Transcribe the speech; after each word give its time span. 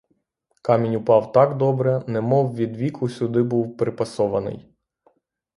Камінь 0.61 0.95
упав 0.95 1.31
так 1.31 1.57
добре, 1.57 2.03
немов 2.07 2.55
від 2.55 2.77
віку 2.77 3.09
сюди 3.09 3.43
був 3.43 3.77
припасований. 3.77 4.73